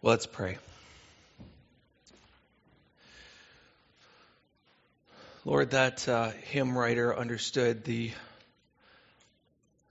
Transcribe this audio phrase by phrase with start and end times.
[0.00, 0.58] Well, let's pray.
[5.44, 8.12] Lord, that uh, hymn writer understood the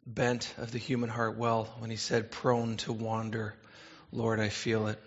[0.05, 3.53] bent of the human heart well when he said, prone to wander.
[4.13, 4.97] Lord, I feel it.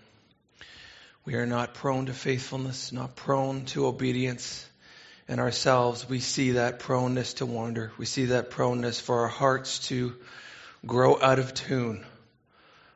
[1.25, 4.69] We are not prone to faithfulness, not prone to obedience
[5.29, 6.07] in ourselves.
[6.07, 7.91] We see that proneness to wander.
[7.97, 10.15] We see that proneness for our hearts to
[10.85, 12.05] grow out of tune,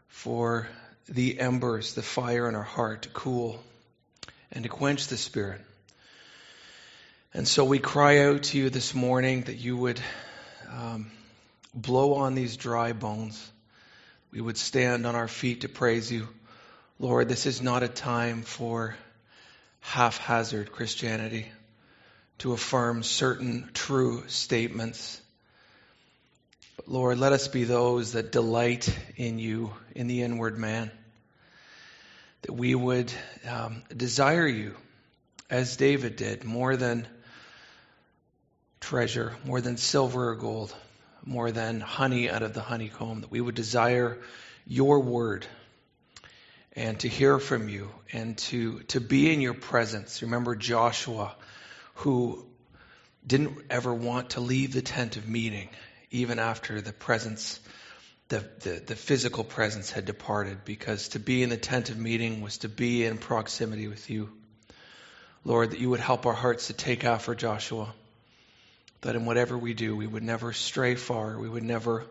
[0.09, 0.69] for
[1.09, 3.63] the embers, the fire in our heart to cool
[4.53, 5.61] and to quench the Spirit.
[7.33, 10.01] And so we cry out to you this morning that you would
[10.71, 11.11] um,
[11.75, 13.51] blow on these dry bones.
[14.31, 16.29] We would stand on our feet to praise you.
[16.99, 18.97] Lord, this is not a time for
[19.81, 21.51] haphazard Christianity,
[22.39, 25.21] to affirm certain true statements.
[26.77, 30.91] But Lord, let us be those that delight in you, in the inward man.
[32.43, 33.13] That we would
[33.49, 34.75] um, desire you,
[35.49, 37.07] as David did, more than
[38.81, 40.75] treasure, more than silver or gold,
[41.25, 43.21] more than honey out of the honeycomb.
[43.21, 44.19] That we would desire
[44.67, 45.47] your word
[46.73, 50.23] and to hear from you and to, to be in your presence.
[50.23, 51.37] Remember Joshua,
[51.95, 52.45] who
[53.25, 55.69] didn't ever want to leave the tent of meeting
[56.11, 57.61] even after the presence,
[58.29, 62.41] the, the, the, physical presence had departed, because to be in the tent of meeting
[62.41, 64.31] was to be in proximity with you.
[65.45, 67.93] Lord, that you would help our hearts to take after Joshua,
[69.03, 72.05] that in whatever we do, we would never stray far, we would never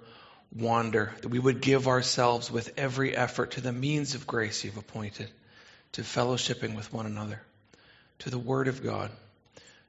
[0.55, 4.77] wander, that we would give ourselves with every effort to the means of grace you've
[4.77, 5.29] appointed,
[5.93, 7.41] to fellowshipping with one another,
[8.19, 9.09] to the Word of God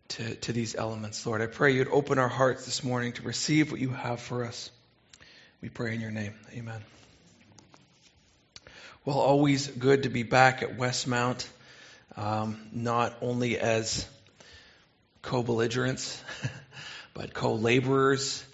[0.09, 1.41] to, to these elements, Lord.
[1.41, 4.71] I pray you'd open our hearts this morning to receive what you have for us.
[5.61, 6.35] We pray in your name.
[6.53, 6.83] Amen.
[9.05, 11.47] Well, always good to be back at Westmount,
[12.17, 14.07] um, not only as
[15.23, 16.23] co belligerents,
[17.15, 18.45] but co laborers,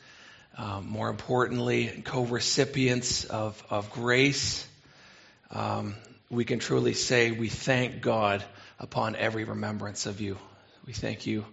[0.56, 4.66] um, more importantly, co recipients of, of grace.
[5.50, 5.94] Um,
[6.30, 8.44] we can truly say we thank God
[8.78, 10.38] upon every remembrance of you.
[10.86, 11.44] We thank you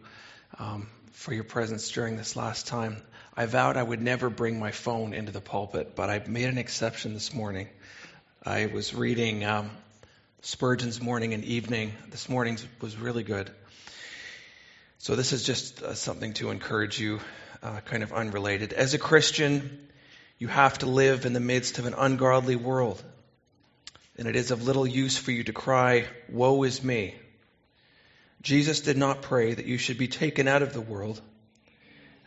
[0.57, 2.95] um, for your presence during this last time.
[3.35, 6.57] I vowed I would never bring my phone into the pulpit, but I made an
[6.57, 7.67] exception this morning.
[8.45, 9.69] I was reading um,
[10.43, 11.91] Spurgeon's Morning and Evening.
[12.09, 13.51] This morning was really good.
[14.99, 17.19] So, this is just uh, something to encourage you,
[17.61, 18.71] uh, kind of unrelated.
[18.71, 19.89] As a Christian,
[20.39, 23.03] you have to live in the midst of an ungodly world.
[24.17, 27.15] And it is of little use for you to cry, Woe is me!
[28.47, 31.19] Jesus did not pray that you should be taken out of the world,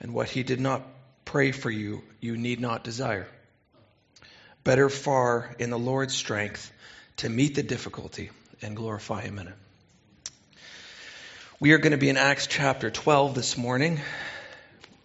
[0.00, 0.82] and what he did not
[1.24, 3.26] pray for you, you need not desire.
[4.62, 6.70] Better far in the Lord's strength
[7.16, 8.28] to meet the difficulty
[8.60, 9.54] and glorify him in it.
[11.58, 13.98] We are going to be in Acts chapter 12 this morning.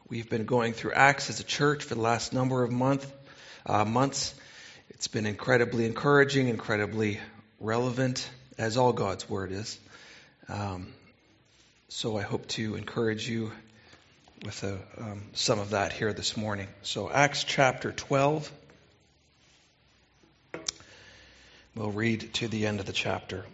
[0.09, 3.09] We've been going through Acts as a church for the last number of month,
[3.65, 4.35] uh, months.
[4.89, 7.21] It's been incredibly encouraging, incredibly
[7.61, 9.79] relevant, as all God's Word is.
[10.49, 10.91] Um,
[11.87, 13.51] so I hope to encourage you
[14.43, 16.67] with a, um, some of that here this morning.
[16.81, 18.51] So, Acts chapter 12.
[21.75, 23.45] We'll read to the end of the chapter.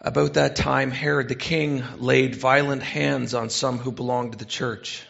[0.00, 4.46] About that time, Herod the king laid violent hands on some who belonged to the
[4.46, 5.02] church.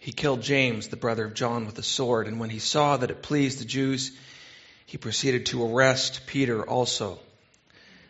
[0.00, 3.10] He killed James, the brother of John, with a sword, and when he saw that
[3.10, 4.10] it pleased the Jews,
[4.86, 7.20] he proceeded to arrest Peter also.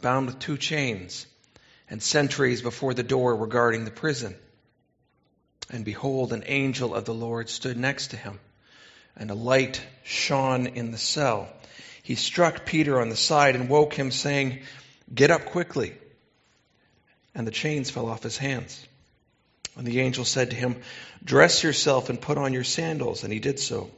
[0.00, 1.26] bound with two chains,
[1.90, 4.34] and sentries before the door were guarding the prison.
[5.70, 8.38] And behold, an angel of the Lord stood next to him,
[9.16, 11.48] and a light shone in the cell.
[12.02, 14.60] He struck Peter on the side and woke him, saying,
[15.14, 15.94] Get up quickly.
[17.34, 18.86] And the chains fell off his hands.
[19.76, 20.76] And the angel said to him,
[21.22, 23.24] Dress yourself and put on your sandals.
[23.24, 23.90] And he did so.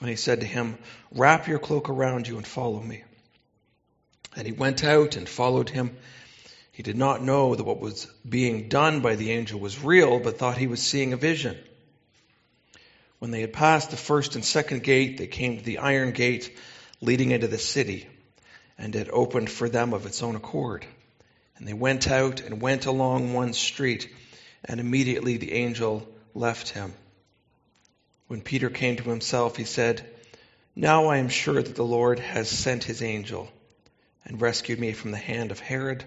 [0.00, 0.76] And he said to him,
[1.12, 3.04] Wrap your cloak around you and follow me.
[4.36, 5.96] And he went out and followed him.
[6.72, 10.38] He did not know that what was being done by the angel was real, but
[10.38, 11.56] thought he was seeing a vision.
[13.20, 16.56] When they had passed the first and second gate, they came to the iron gate
[17.00, 18.08] leading into the city.
[18.76, 20.84] and it opened for them of its own accord.
[21.56, 24.12] And they went out and went along one street,
[24.64, 26.92] and immediately the angel left him.
[28.26, 30.04] When Peter came to himself, he said,
[30.74, 33.48] Now I am sure that the Lord has sent his angel
[34.24, 36.04] and rescued me from the hand of Herod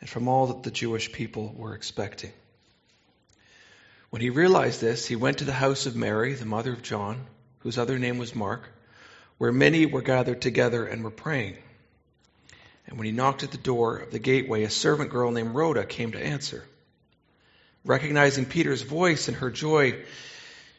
[0.00, 2.32] and from all that the Jewish people were expecting.
[4.10, 7.26] When he realized this, he went to the house of Mary, the mother of John,
[7.60, 8.68] whose other name was Mark,
[9.38, 11.56] where many were gathered together and were praying.
[12.86, 15.84] And when he knocked at the door of the gateway, a servant girl named Rhoda
[15.84, 16.64] came to answer.
[17.84, 20.04] Recognizing Peter's voice and her joy,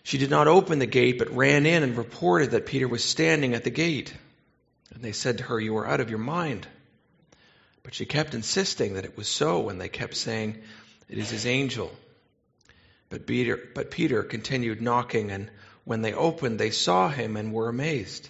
[0.03, 3.53] she did not open the gate, but ran in and reported that Peter was standing
[3.53, 4.13] at the gate.
[4.93, 6.67] And they said to her, You are out of your mind.
[7.85, 10.57] But she kept insisting that it was so, and they kept saying,
[11.07, 11.91] It is his angel.
[13.09, 15.51] But Peter, but Peter continued knocking, and
[15.83, 18.27] when they opened, they saw him and were amazed.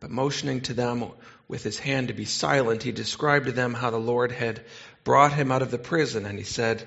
[0.00, 1.12] But motioning to them
[1.46, 4.64] with his hand to be silent, he described to them how the Lord had
[5.04, 6.84] brought him out of the prison, and he said,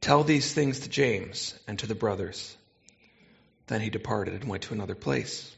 [0.00, 2.56] Tell these things to James and to the brothers.
[3.68, 5.54] Then he departed and went to another place.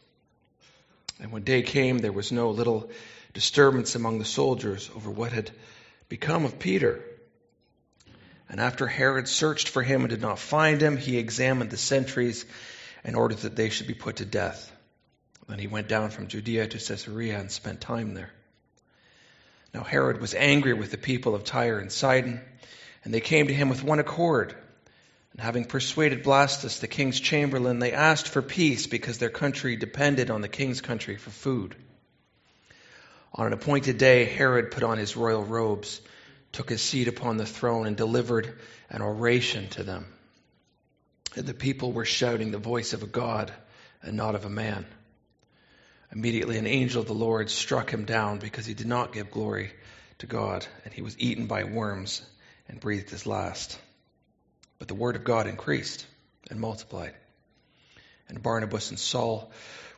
[1.19, 2.91] And when day came, there was no little
[3.37, 5.51] disturbance among the soldiers over what had
[6.09, 7.05] become of Peter.
[8.49, 12.47] And after Herod searched for him and did not find him, he examined the sentries
[13.05, 14.73] and ordered that they should be put to death.
[15.49, 18.33] Then he went down from Judea to Caesarea and spent time there.
[19.75, 22.41] Now Herod was angry with the people of Tyre and Sidon,
[23.05, 24.57] and they came to him with one accord.
[25.33, 30.31] And having persuaded Blastus, the king's chamberlain, they asked for peace because their country depended
[30.31, 31.77] on the king's country for food.
[33.37, 36.01] On an appointed day, Herod put on his royal robes,
[36.53, 40.07] took his seat upon the throne, and delivered an oration to them.
[41.37, 43.53] And the people were shouting the voice of a God
[44.01, 44.87] and not of a man.
[46.13, 49.71] Immediately, an angel of the Lord struck him down because he did not give glory
[50.19, 52.23] to God, and he was eaten by worms
[52.69, 53.79] and breathed his last.
[54.79, 56.07] But the word of God increased
[56.49, 57.15] and multiplied.
[58.29, 59.53] And Barnabas and Saul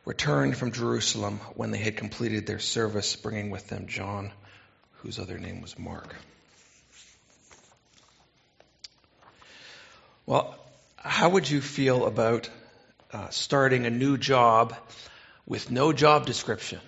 [0.09, 4.31] returned from Jerusalem when they had completed their service, bringing with them John,
[5.03, 6.15] whose other name was Mark.
[10.25, 10.55] Well,
[10.97, 12.49] how would you feel about
[13.13, 14.75] uh, starting a new job
[15.45, 16.79] with no job description,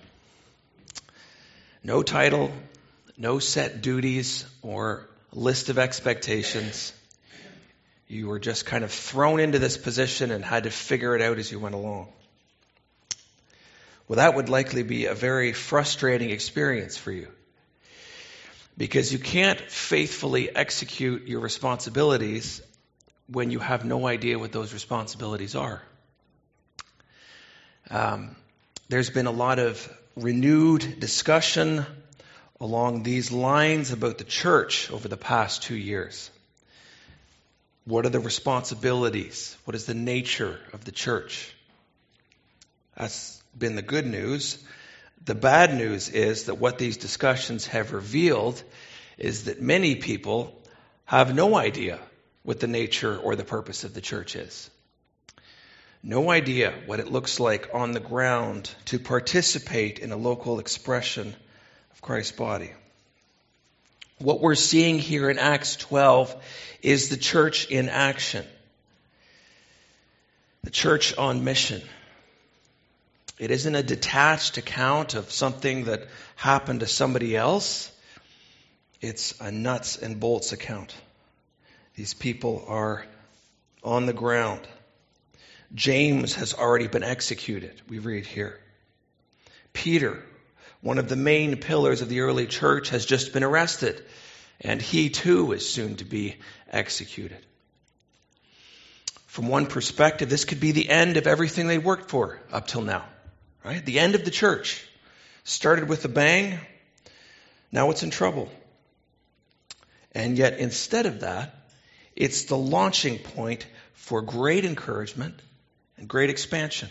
[1.84, 2.50] no title,
[3.16, 6.92] no set duties or list of expectations.
[8.08, 11.38] You were just kind of thrown into this position and had to figure it out
[11.38, 12.08] as you went along.
[14.12, 17.28] Well, that would likely be a very frustrating experience for you
[18.76, 22.60] because you can't faithfully execute your responsibilities
[23.26, 25.80] when you have no idea what those responsibilities are.
[27.88, 28.36] Um,
[28.90, 31.86] there's been a lot of renewed discussion
[32.60, 36.30] along these lines about the church over the past two years.
[37.86, 39.56] What are the responsibilities?
[39.64, 41.50] What is the nature of the church?
[42.94, 44.58] That's been the good news.
[45.24, 48.62] The bad news is that what these discussions have revealed
[49.18, 50.58] is that many people
[51.04, 51.98] have no idea
[52.42, 54.70] what the nature or the purpose of the church is
[56.02, 61.34] no idea what it looks like on the ground to participate in a local expression
[61.92, 62.72] of Christ's body.
[64.18, 66.34] What we're seeing here in Acts 12
[66.82, 68.44] is the church in action.
[70.64, 71.82] The church on mission.
[73.42, 76.06] It isn't a detached account of something that
[76.36, 77.90] happened to somebody else.
[79.00, 80.94] It's a nuts and bolts account.
[81.96, 83.04] These people are
[83.82, 84.60] on the ground.
[85.74, 88.60] James has already been executed, we read here.
[89.72, 90.22] Peter,
[90.80, 94.00] one of the main pillars of the early church, has just been arrested,
[94.60, 96.36] and he too is soon to be
[96.70, 97.44] executed.
[99.26, 102.82] From one perspective, this could be the end of everything they worked for up till
[102.82, 103.04] now,
[103.64, 103.84] right?
[103.84, 104.86] The end of the church.
[105.44, 106.58] Started with a bang,
[107.72, 108.48] now it's in trouble.
[110.12, 111.54] And yet, instead of that,
[112.14, 115.34] it's the launching point for great encouragement
[115.96, 116.90] and great expansion.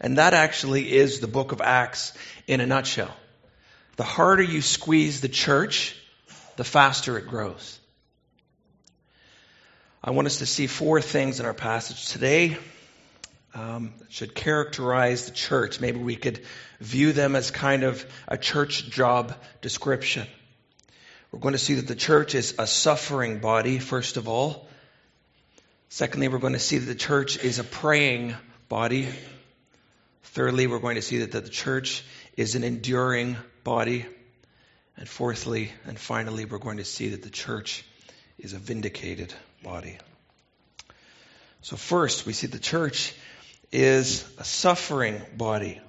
[0.00, 2.12] And that actually is the book of Acts
[2.46, 3.14] in a nutshell.
[3.96, 5.96] The harder you squeeze the church,
[6.56, 7.78] the faster it grows.
[10.02, 12.56] I want us to see four things in our passage today
[13.54, 15.80] um, should characterize the church.
[15.80, 16.40] Maybe we could
[16.80, 20.26] view them as kind of a church job description.
[21.32, 24.66] We're going to see that the church is a suffering body, first of all.
[25.90, 28.34] Secondly, we're going to see that the church is a praying
[28.68, 29.08] body.
[30.22, 32.04] Thirdly, we're going to see that the church
[32.36, 34.06] is an enduring body.
[34.96, 37.84] And fourthly and finally, we're going to see that the church
[38.38, 39.98] is a vindicated body.
[41.62, 43.14] So, first, we see the church
[43.72, 45.80] is a suffering body.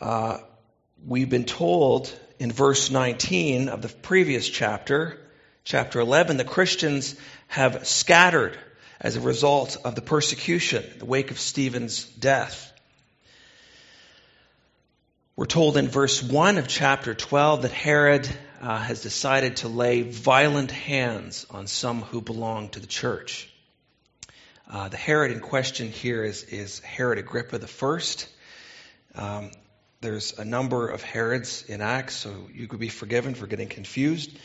[0.00, 0.38] Uh,
[1.06, 5.18] we've been told in verse 19 of the previous chapter,
[5.64, 7.16] chapter 11, the Christians
[7.48, 8.56] have scattered
[9.00, 12.72] as a result of the persecution, in the wake of Stephen's death.
[15.34, 18.28] We're told in verse 1 of chapter 12 that Herod
[18.62, 23.50] uh, has decided to lay violent hands on some who belong to the church.
[24.68, 28.00] Uh, the Herod in question here is, is Herod Agrippa I.
[29.14, 29.50] Um,
[30.00, 34.36] there's a number of Herods in Acts, so you could be forgiven for getting confused.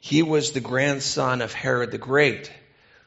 [0.00, 2.52] He was the grandson of Herod the Great,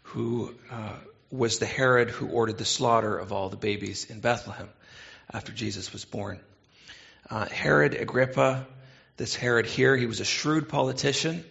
[0.03, 0.95] who uh,
[1.31, 4.69] was the Herod who ordered the slaughter of all the babies in Bethlehem
[5.31, 6.41] after Jesus was born.
[7.29, 8.67] Uh, Herod Agrippa,
[9.15, 11.45] this Herod here, he was a shrewd politician.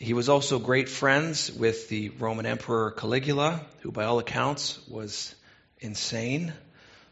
[0.00, 5.34] He was also great friends with the Roman Emperor Caligula, who by all accounts was
[5.78, 6.54] insane.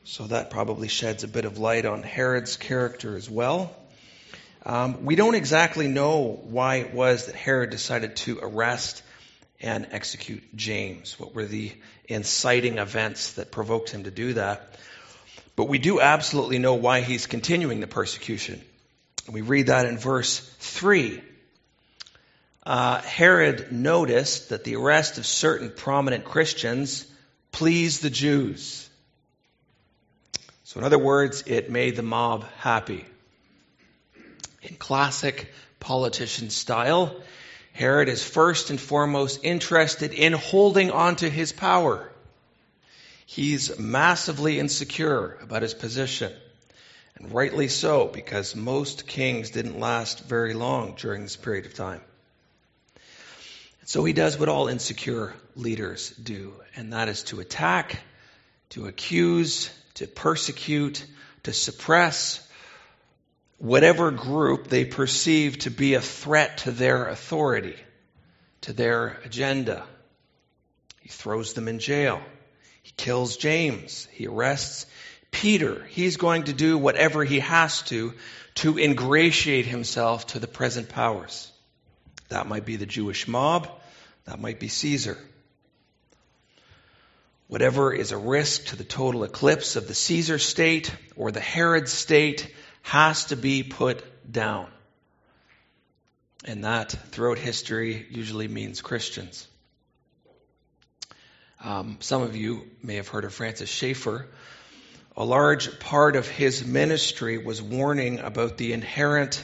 [0.04, 3.76] So that probably sheds a bit of light on Herod's character as well.
[4.64, 9.02] Um, we don't exactly know why it was that Herod decided to arrest
[9.60, 11.20] and execute James.
[11.20, 11.70] What were the
[12.06, 14.78] inciting events that provoked him to do that?
[15.56, 18.62] But we do absolutely know why he's continuing the persecution.
[19.30, 21.20] We read that in verse 3.
[22.68, 27.06] Uh, Herod noticed that the arrest of certain prominent Christians
[27.50, 28.90] pleased the Jews.
[30.64, 33.06] So, in other words, it made the mob happy.
[34.60, 37.16] In classic politician style,
[37.72, 42.12] Herod is first and foremost interested in holding on to his power.
[43.24, 46.34] He's massively insecure about his position.
[47.16, 52.02] And rightly so, because most kings didn't last very long during this period of time.
[53.88, 57.98] So he does what all insecure leaders do, and that is to attack,
[58.68, 61.02] to accuse, to persecute,
[61.44, 62.46] to suppress
[63.56, 67.76] whatever group they perceive to be a threat to their authority,
[68.60, 69.86] to their agenda.
[71.00, 72.20] He throws them in jail.
[72.82, 74.06] He kills James.
[74.12, 74.84] He arrests
[75.30, 75.82] Peter.
[75.88, 78.12] He's going to do whatever he has to
[78.56, 81.50] to ingratiate himself to the present powers.
[82.28, 83.68] That might be the Jewish mob.
[84.24, 85.18] That might be Caesar.
[87.46, 91.88] Whatever is a risk to the total eclipse of the Caesar state or the Herod
[91.88, 94.68] state has to be put down.
[96.44, 99.48] And that, throughout history, usually means Christians.
[101.64, 104.26] Um, some of you may have heard of Francis Schaeffer.
[105.16, 109.42] A large part of his ministry was warning about the inherent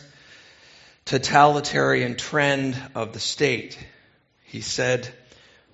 [1.04, 3.78] totalitarian trend of the state.
[4.44, 5.08] He said,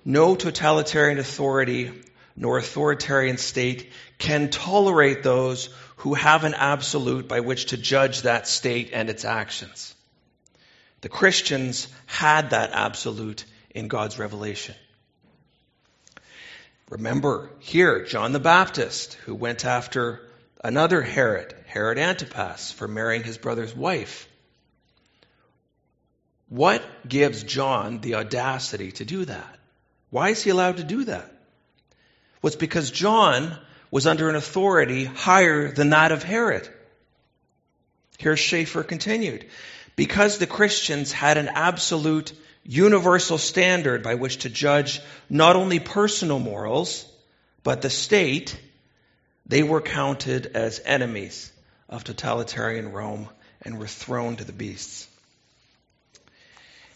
[0.03, 1.91] No totalitarian authority
[2.35, 8.47] nor authoritarian state can tolerate those who have an absolute by which to judge that
[8.47, 9.93] state and its actions.
[11.01, 14.75] The Christians had that absolute in God's revelation.
[16.89, 20.21] Remember here, John the Baptist, who went after
[20.63, 24.27] another Herod, Herod Antipas, for marrying his brother's wife.
[26.51, 29.57] What gives John the audacity to do that?
[30.09, 31.31] Why is he allowed to do that?
[32.41, 33.57] Well, it's because John
[33.89, 36.67] was under an authority higher than that of Herod.
[38.17, 39.45] Here Schaeffer continued.
[39.95, 42.33] Because the Christians had an absolute
[42.65, 47.09] universal standard by which to judge not only personal morals,
[47.63, 48.59] but the state,
[49.45, 51.49] they were counted as enemies
[51.87, 53.29] of totalitarian Rome
[53.61, 55.07] and were thrown to the beasts.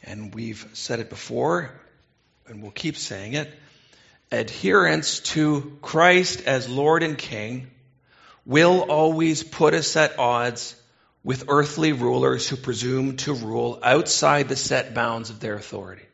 [0.05, 1.71] And we've said it before,
[2.47, 3.51] and we'll keep saying it.
[4.31, 7.67] Adherence to Christ as Lord and King
[8.45, 10.75] will always put us at odds
[11.23, 16.05] with earthly rulers who presume to rule outside the set bounds of their authority.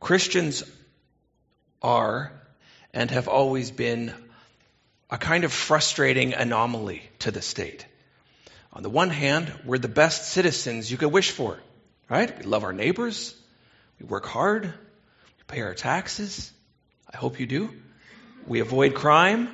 [0.00, 0.62] Christians
[1.80, 2.30] are
[2.92, 4.12] and have always been
[5.10, 7.86] a kind of frustrating anomaly to the state.
[8.72, 11.58] On the one hand, we're the best citizens you could wish for,
[12.08, 12.36] right?
[12.38, 13.34] We love our neighbors,
[13.98, 16.52] we work hard, we pay our taxes.
[17.12, 17.70] I hope you do.
[18.46, 19.48] We avoid crime,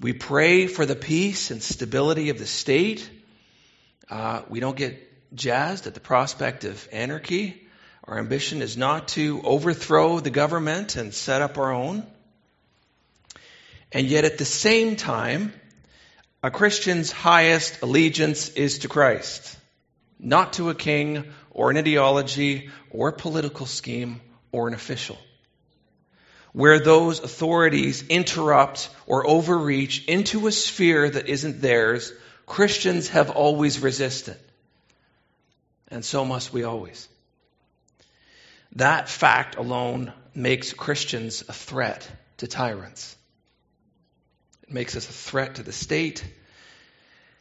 [0.00, 3.08] we pray for the peace and stability of the state.
[4.10, 5.02] Uh, we don't get
[5.34, 7.66] jazzed at the prospect of anarchy.
[8.04, 12.06] Our ambition is not to overthrow the government and set up our own.
[13.90, 15.52] And yet, at the same time,
[16.46, 19.56] A Christian's highest allegiance is to Christ,
[20.16, 24.20] not to a king or an ideology or a political scheme
[24.52, 25.18] or an official.
[26.52, 32.12] Where those authorities interrupt or overreach into a sphere that isn't theirs,
[32.46, 34.36] Christians have always resisted.
[35.88, 37.08] And so must we always.
[38.76, 43.15] That fact alone makes Christians a threat to tyrants.
[44.68, 46.24] It makes us a threat to the state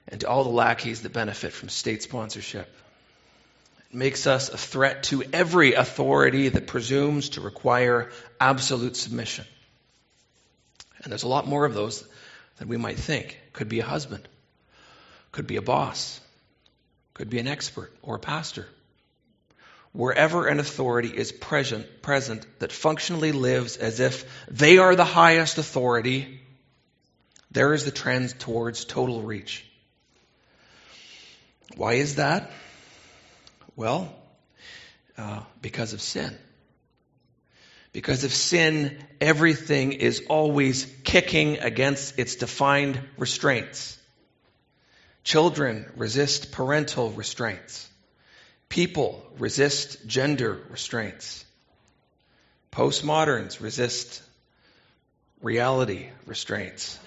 [0.07, 2.71] and to all the lackeys that benefit from state sponsorship.
[3.91, 9.45] It makes us a threat to every authority that presumes to require absolute submission.
[11.03, 12.05] And there's a lot more of those
[12.57, 13.39] than we might think.
[13.53, 14.27] Could be a husband,
[15.31, 16.19] could be a boss,
[17.13, 18.67] could be an expert or a pastor.
[19.93, 25.57] Wherever an authority is present, present that functionally lives as if they are the highest
[25.57, 26.41] authority,
[27.55, 29.65] there is the trend towards total reach.
[31.77, 32.51] Why is that?
[33.77, 34.13] Well,
[35.17, 36.37] uh, because of sin.
[37.93, 43.97] Because of sin, everything is always kicking against its defined restraints.
[45.23, 47.89] Children resist parental restraints.
[48.67, 51.45] People resist gender restraints.
[52.73, 54.21] Postmoderns resist
[55.41, 56.99] reality restraints.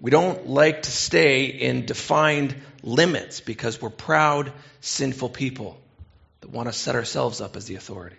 [0.00, 5.78] We don't like to stay in defined limits because we're proud, sinful people
[6.40, 8.16] that want to set ourselves up as the authority.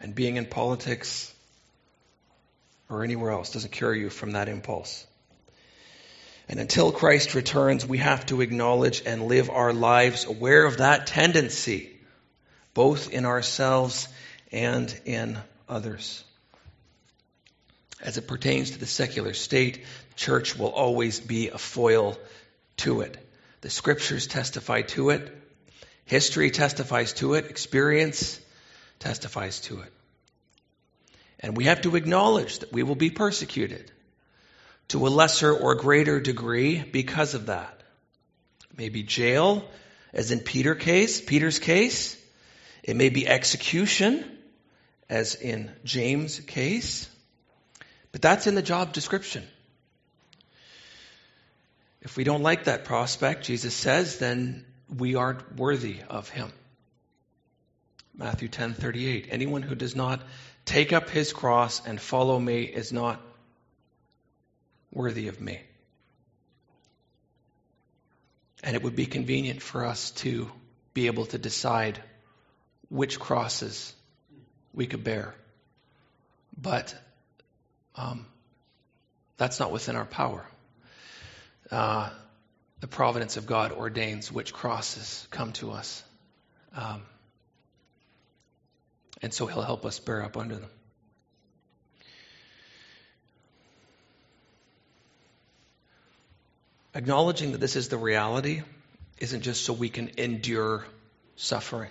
[0.00, 1.34] And being in politics
[2.88, 5.04] or anywhere else doesn't cure you from that impulse.
[6.48, 11.06] And until Christ returns, we have to acknowledge and live our lives aware of that
[11.06, 11.90] tendency,
[12.74, 14.08] both in ourselves
[14.50, 16.24] and in others.
[18.02, 19.84] As it pertains to the secular state,
[20.20, 22.16] church will always be a foil
[22.76, 23.16] to it.
[23.62, 25.34] The scriptures testify to it.
[26.04, 27.46] History testifies to it.
[27.46, 28.38] Experience
[28.98, 29.92] testifies to it.
[31.40, 33.90] And we have to acknowledge that we will be persecuted
[34.88, 37.82] to a lesser or greater degree because of that.
[38.76, 39.66] Maybe jail,
[40.12, 42.22] as in Peter case, Peter's case.
[42.82, 44.22] It may be execution,
[45.08, 47.08] as in James' case.
[48.12, 49.44] But that's in the job description.
[52.02, 56.50] If we don't like that prospect, Jesus says, then we aren't worthy of him.
[58.16, 60.22] Matthew 10:38 Anyone who does not
[60.64, 63.20] take up his cross and follow me is not
[64.92, 65.60] worthy of me.
[68.62, 70.50] And it would be convenient for us to
[70.92, 72.02] be able to decide
[72.88, 73.94] which crosses
[74.74, 75.34] we could bear.
[76.60, 76.94] But
[77.96, 78.26] um,
[79.38, 80.44] that's not within our power.
[81.70, 82.10] Uh,
[82.80, 86.02] the providence of God ordains which crosses come to us.
[86.74, 87.02] Um,
[89.22, 90.70] and so he'll help us bear up under them.
[96.94, 98.62] Acknowledging that this is the reality
[99.18, 100.84] isn't just so we can endure
[101.36, 101.90] suffering.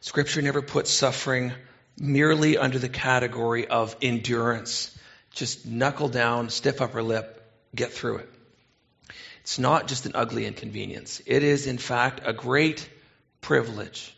[0.00, 1.52] Scripture never puts suffering
[1.98, 4.96] merely under the category of endurance.
[5.32, 7.43] Just knuckle down, stiff upper lip,
[7.74, 8.30] get through it.
[9.40, 11.20] It's not just an ugly inconvenience.
[11.26, 12.88] It is, in fact, a great
[13.40, 14.16] privilege.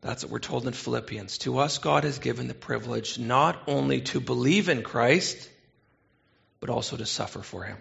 [0.00, 1.38] That's what we're told in Philippians.
[1.38, 5.48] To us, God has given the privilege not only to believe in Christ,
[6.60, 7.78] but also to suffer for him.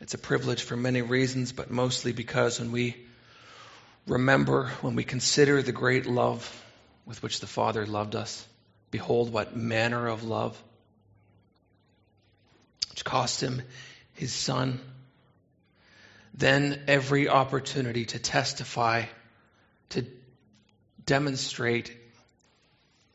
[0.00, 2.96] It's a privilege for many reasons, but mostly because when we
[4.06, 6.64] remember, when we consider the great love
[7.04, 8.46] with which the Father loved us,
[8.90, 10.62] behold, what manner of love,
[12.98, 13.62] which cost him
[14.14, 14.80] his Son,
[16.34, 19.04] then every opportunity to testify,
[19.90, 20.04] to
[21.06, 21.96] demonstrate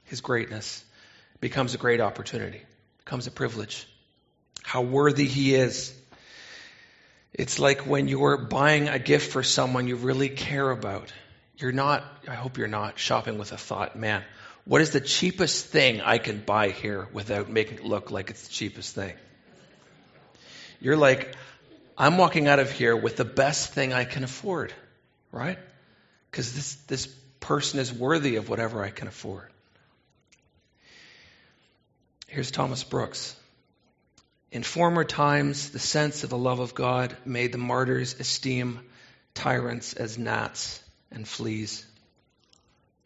[0.06, 0.86] his greatness
[1.41, 2.62] becomes a great opportunity,
[3.04, 3.86] becomes a privilege.
[4.62, 5.93] How worthy he is
[7.34, 11.12] it's like when you're buying a gift for someone you really care about.
[11.58, 14.24] You're not, I hope you're not shopping with a thought, man,
[14.65, 18.48] what is the cheapest thing I can buy here without making it look like it's
[18.48, 19.13] the cheapest thing?
[20.84, 21.34] You're like,
[21.98, 24.74] I'm walking out of here with the best thing I can afford,
[25.32, 25.58] right?
[26.30, 27.08] Because this, this
[27.39, 29.50] person is worthy of whatever I can afford.
[32.28, 33.34] Here's Thomas Brooks.
[34.52, 38.82] In former times, the sense of the love of God made the martyrs esteem
[39.34, 41.86] tyrants as gnats and fleas,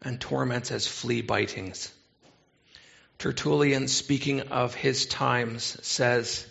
[0.02, 1.92] and torments as flea bitings.
[3.18, 6.44] Tertullian, speaking of his times, says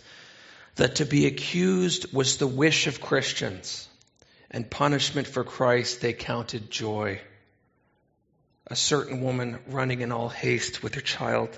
[0.78, 3.88] that to be accused was the wish of Christians,
[4.48, 7.20] and punishment for Christ they counted joy.
[8.68, 11.50] A certain woman running in all haste with her child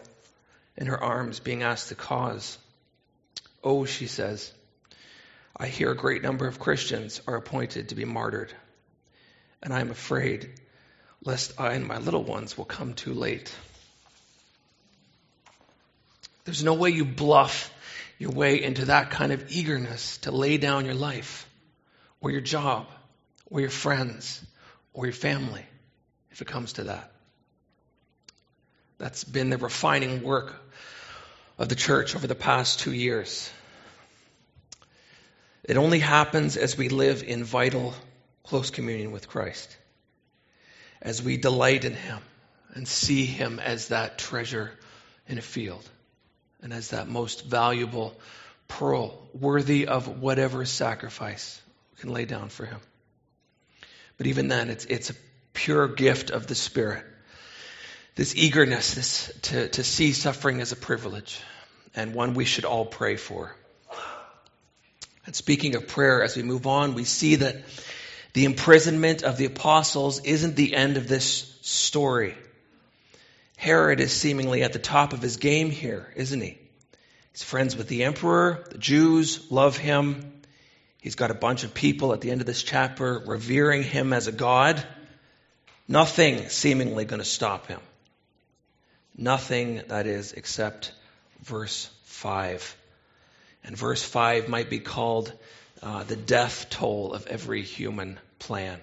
[0.74, 2.56] in her arms, being asked the cause.
[3.62, 4.50] Oh, she says,
[5.54, 8.50] I hear a great number of Christians are appointed to be martyred,
[9.62, 10.48] and I am afraid
[11.22, 13.54] lest I and my little ones will come too late.
[16.46, 17.70] There's no way you bluff
[18.20, 21.48] your way into that kind of eagerness to lay down your life,
[22.20, 22.86] or your job,
[23.46, 24.44] or your friends,
[24.92, 25.64] or your family,
[26.30, 27.10] if it comes to that.
[28.98, 30.54] That's been the refining work
[31.56, 33.50] of the church over the past two years.
[35.64, 37.94] It only happens as we live in vital,
[38.44, 39.74] close communion with Christ,
[41.00, 42.18] as we delight in Him
[42.74, 44.70] and see Him as that treasure
[45.26, 45.88] in a field
[46.62, 48.14] and as that most valuable
[48.68, 51.60] pearl, worthy of whatever sacrifice
[51.92, 52.80] we can lay down for him.
[54.16, 55.14] But even then, it's, it's a
[55.54, 57.04] pure gift of the Spirit.
[58.14, 61.40] This eagerness this, to, to see suffering as a privilege
[61.94, 63.54] and one we should all pray for.
[65.26, 67.56] And speaking of prayer, as we move on, we see that
[68.32, 72.34] the imprisonment of the apostles isn't the end of this story.
[73.60, 76.56] Herod is seemingly at the top of his game here, isn't he?
[77.32, 78.64] He's friends with the emperor.
[78.70, 80.32] The Jews love him.
[81.02, 84.28] He's got a bunch of people at the end of this chapter revering him as
[84.28, 84.82] a god.
[85.86, 87.80] Nothing seemingly going to stop him.
[89.14, 90.94] Nothing, that is, except
[91.42, 92.76] verse 5.
[93.64, 95.34] And verse 5 might be called
[95.82, 98.80] uh, the death toll of every human plan.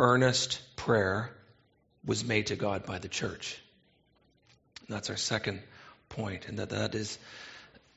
[0.00, 1.30] Earnest prayer
[2.04, 3.58] was made to God by the church.
[4.88, 5.62] That's our second
[6.08, 7.18] point, and that that is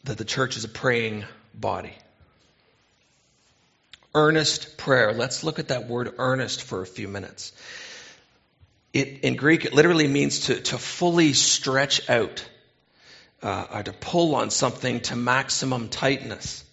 [0.03, 1.93] that the church is a praying body.
[4.13, 5.11] Earnest prayer.
[5.11, 7.51] Let's look at that word earnest for a few minutes.
[8.93, 12.47] It, in Greek, it literally means to, to fully stretch out,
[13.43, 16.63] uh, or to pull on something to maximum tightness.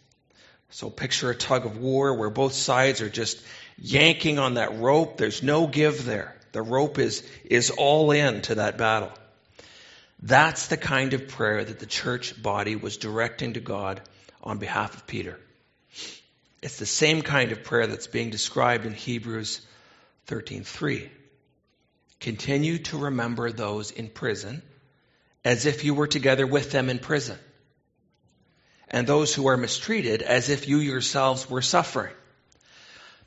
[0.70, 3.42] So picture a tug of war where both sides are just
[3.76, 5.16] yanking on that rope.
[5.16, 6.36] There's no give there.
[6.52, 9.12] The rope is, is all in to that battle.
[10.22, 14.00] That's the kind of prayer that the church body was directing to God
[14.42, 15.38] on behalf of Peter.
[16.62, 19.60] It's the same kind of prayer that's being described in Hebrews
[20.28, 21.10] 13:3.
[22.20, 24.62] Continue to remember those in prison
[25.44, 27.36] as if you were together with them in prison.
[28.88, 32.14] And those who are mistreated as if you yourselves were suffering.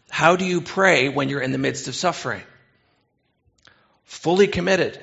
[0.09, 2.43] How do you pray when you're in the midst of suffering?
[4.05, 5.01] Fully committed,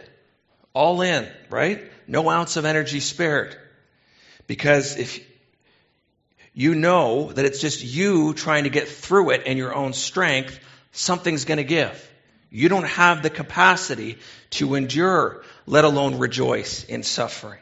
[0.72, 1.90] all in, right?
[2.06, 3.56] No ounce of energy spared.
[4.46, 5.24] Because if
[6.54, 10.58] you know that it's just you trying to get through it in your own strength,
[10.92, 12.10] something's going to give.
[12.50, 14.18] You don't have the capacity
[14.50, 17.60] to endure, let alone rejoice in suffering.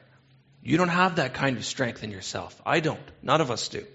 [0.63, 2.61] You don't have that kind of strength in yourself.
[2.67, 3.01] I don't.
[3.23, 3.87] None of us do.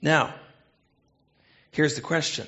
[0.00, 0.34] Now,
[1.72, 2.46] here's the question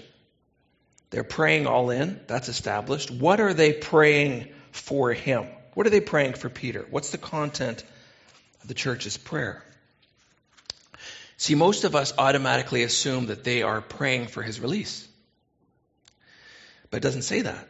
[1.10, 2.20] they're praying all in.
[2.26, 3.10] That's established.
[3.10, 5.46] What are they praying for him?
[5.74, 6.86] What are they praying for Peter?
[6.90, 7.84] What's the content
[8.62, 9.64] of the church's prayer?
[11.36, 15.08] See, most of us automatically assume that they are praying for his release.
[16.90, 17.68] But it doesn't say that.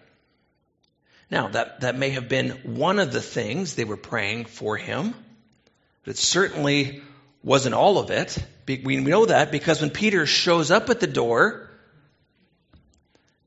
[1.31, 5.15] Now, that, that may have been one of the things they were praying for him,
[6.05, 7.03] but it certainly
[7.43, 8.37] wasn't all of it.
[8.67, 11.70] We know that because when Peter shows up at the door,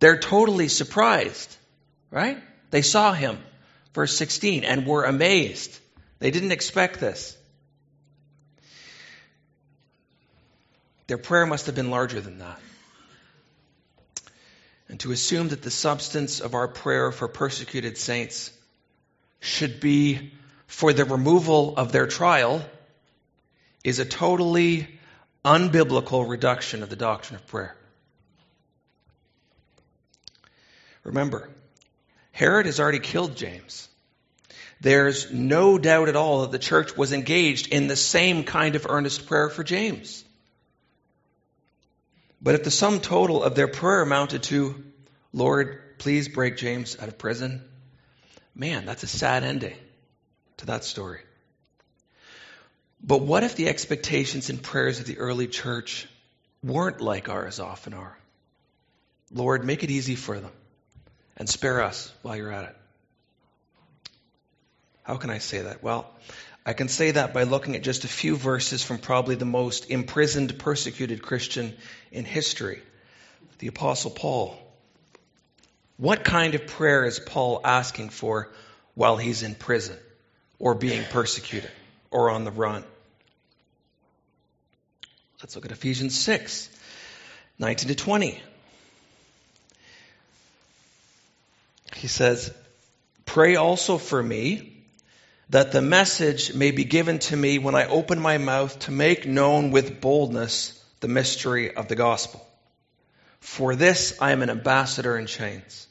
[0.04, 1.56] they're totally surprised,
[2.12, 2.38] right?
[2.72, 3.38] They saw him,
[3.94, 5.80] verse 16, and were amazed.
[6.20, 7.38] They didn't expect this.
[11.08, 12.60] Their prayer must have been larger than that.
[14.90, 18.52] And to assume that the substance of our prayer for persecuted saints
[19.40, 20.34] should be
[20.68, 22.62] for the removal of their trial
[23.86, 24.86] is a totally
[25.46, 27.78] unbiblical reduction of the doctrine of prayer.
[31.04, 31.50] Remember,
[32.32, 33.88] Herod has already killed James.
[34.82, 38.86] There's no doubt at all that the church was engaged in the same kind of
[38.90, 40.24] earnest prayer for James.
[42.42, 44.84] But if the sum total of their prayer amounted to,
[45.32, 47.64] Lord, please break James out of prison,
[48.54, 49.78] man, that's a sad ending
[50.58, 51.22] to that story.
[53.02, 56.08] But what if the expectations and prayers of the early church
[56.62, 58.18] weren't like ours often are?
[59.32, 60.52] Lord, make it easy for them
[61.38, 62.76] and spare us while you're at it.
[65.04, 65.84] How can I say that?
[65.84, 66.10] Well,
[66.66, 69.90] I can say that by looking at just a few verses from probably the most
[69.90, 71.74] imprisoned, persecuted Christian
[72.12, 72.82] in history,
[73.60, 74.58] the Apostle Paul.
[75.98, 78.50] What kind of prayer is Paul asking for
[78.96, 79.98] while he's in prison
[80.58, 81.72] or being persecuted
[82.10, 82.84] or on the run?
[85.42, 86.70] Let's look at Ephesians 6
[87.60, 88.42] 19 to 20.
[92.04, 92.54] He says,
[93.26, 94.84] Pray also for me
[95.52, 99.26] that the message may be given to me when I open my mouth to make
[99.26, 102.46] known with boldness the mystery of the gospel.
[103.40, 105.88] For this I am an ambassador in chains.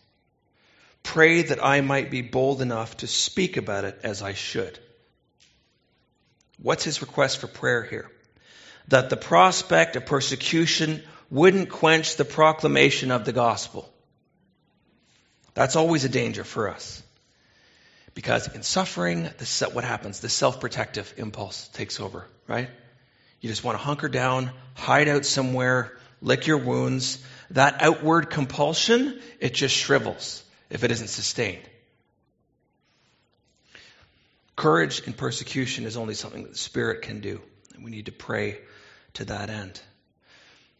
[1.03, 4.79] Pray that I might be bold enough to speak about it as I should.
[6.59, 8.11] What's his request for prayer here?
[8.89, 13.91] That the prospect of persecution wouldn't quench the proclamation of the gospel.
[15.55, 17.03] That's always a danger for us.
[18.15, 20.21] Because in suffering, the, what happens?
[20.21, 22.69] The self protective impulse takes over, right?
[23.41, 27.23] You just want to hunker down, hide out somewhere, lick your wounds.
[27.51, 31.63] That outward compulsion, it just shrivels if it isn't sustained.
[34.57, 37.41] Courage in persecution is only something that the Spirit can do.
[37.75, 38.59] And we need to pray
[39.15, 39.81] to that end.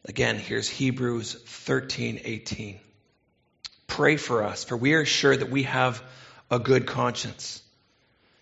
[0.05, 2.79] Again, here's Hebrews 13 18.
[3.93, 6.03] Pray for us, for we are sure that we have
[6.51, 7.63] a good conscience,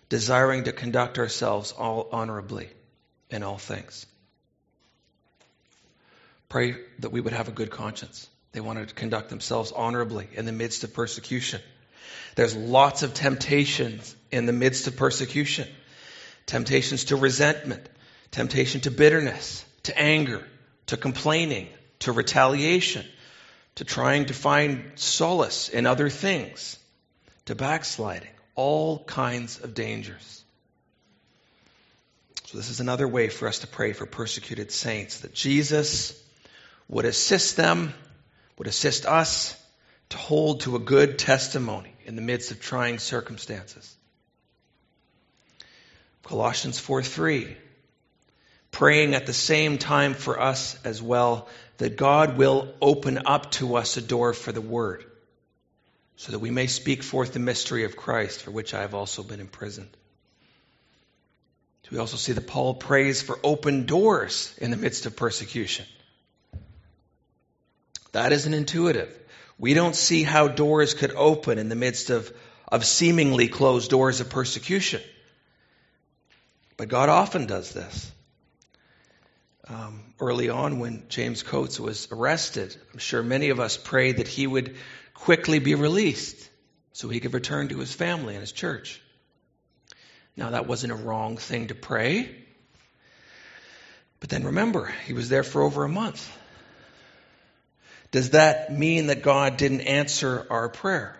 [0.07, 2.69] desiring to conduct ourselves all honorably
[3.29, 4.05] in all things.
[6.47, 8.29] Pray that we would have a good conscience.
[8.53, 11.59] They wanted to conduct themselves honorably in the midst of persecution.
[12.35, 15.67] There's lots of temptations in the midst of persecution
[16.45, 17.89] temptations to resentment,
[18.31, 20.47] temptation to bitterness, to anger,
[20.85, 21.67] to complaining,
[21.99, 23.05] to retaliation,
[23.75, 26.77] to trying to find solace in other things
[27.45, 30.43] to backsliding, all kinds of dangers.
[32.45, 36.21] So, this is another way for us to pray for persecuted saints that Jesus
[36.89, 37.93] would assist them,
[38.57, 39.57] would assist us
[40.09, 43.95] to hold to a good testimony in the midst of trying circumstances.
[46.23, 47.57] Colossians 4 3,
[48.71, 51.47] praying at the same time for us as well,
[51.81, 55.03] that God will open up to us a door for the word
[56.15, 59.23] so that we may speak forth the mystery of Christ, for which I have also
[59.23, 59.89] been imprisoned.
[61.89, 65.87] We also see that Paul prays for open doors in the midst of persecution.
[68.11, 69.17] That isn't intuitive.
[69.57, 72.31] We don't see how doors could open in the midst of,
[72.71, 75.01] of seemingly closed doors of persecution.
[76.77, 78.11] But God often does this.
[79.67, 84.27] Um, early on, when James Coates was arrested, I'm sure many of us prayed that
[84.27, 84.75] he would
[85.13, 86.49] quickly be released
[86.93, 89.01] so he could return to his family and his church.
[90.37, 92.33] Now, that wasn't a wrong thing to pray.
[94.19, 96.29] But then remember, he was there for over a month.
[98.11, 101.17] Does that mean that God didn't answer our prayer?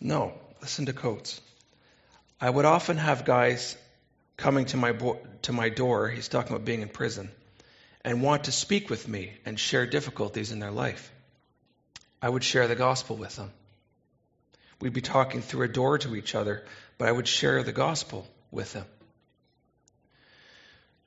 [0.00, 0.34] No.
[0.64, 1.42] Listen to Coates.
[2.40, 3.76] I would often have guys
[4.38, 7.30] coming to my, bo- to my door, he's talking about being in prison,
[8.04, 11.10] and want to speak with me and share difficulties in their life.
[12.20, 13.50] I would share the gospel with them.
[14.80, 16.64] We'd be talking through a door to each other,
[16.98, 18.84] but I would share the gospel with them.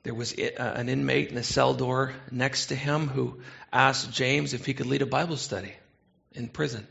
[0.04, 3.42] There was uh, an inmate in the cell door next to him who
[3.74, 5.74] asked James if he could lead a Bible study
[6.32, 6.88] in prison.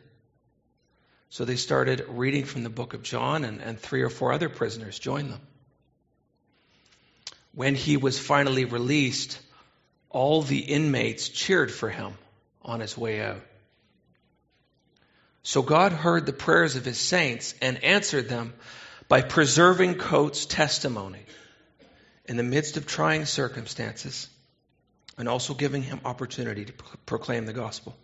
[1.30, 4.48] So they started reading from the book of John, and, and three or four other
[4.48, 5.40] prisoners joined them.
[7.52, 9.38] When he was finally released,
[10.16, 12.14] all the inmates cheered for him
[12.62, 13.42] on his way out.
[15.42, 18.54] So God heard the prayers of his saints and answered them
[19.08, 21.20] by preserving Coates' testimony
[22.24, 24.26] in the midst of trying circumstances
[25.18, 26.72] and also giving him opportunity to
[27.04, 27.94] proclaim the gospel.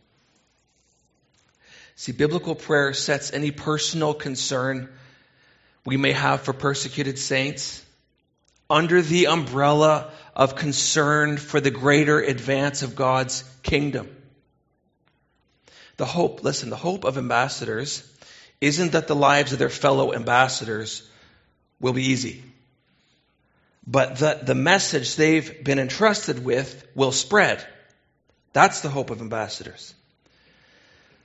[1.96, 4.90] See, biblical prayer sets any personal concern
[5.87, 7.83] we may have for persecuted saints
[8.73, 14.09] under the umbrella of concern for the greater advance of God's kingdom.
[15.99, 18.03] The hope, listen, the hope of ambassadors
[18.63, 21.07] isn't that the lives of their fellow ambassadors
[21.81, 22.43] will be easy,
[23.87, 27.63] but that the message they've been entrusted with will spread.
[28.55, 29.95] That's the hope of ambassadors.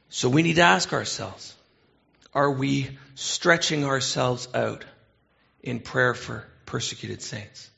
[0.09, 1.55] So we need to ask ourselves
[2.33, 4.83] are we stretching ourselves out
[5.63, 7.69] in prayer for persecuted saints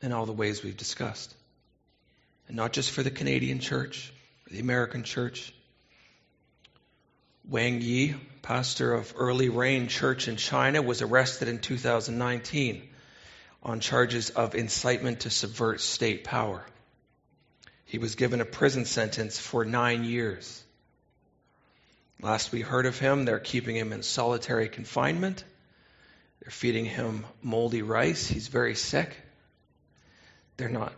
[0.00, 1.34] in all the ways we've discussed?
[2.48, 4.10] And not just for the Canadian church,
[4.50, 5.52] the American church,
[7.48, 12.88] Wang Yi, pastor of Early Rain Church in China, was arrested in 2019
[13.62, 16.64] on charges of incitement to subvert state power.
[17.84, 20.62] He was given a prison sentence for nine years.
[22.20, 25.44] Last we heard of him, they're keeping him in solitary confinement.
[26.46, 28.28] They're feeding him moldy rice.
[28.28, 29.16] He's very sick.
[30.56, 30.92] They're not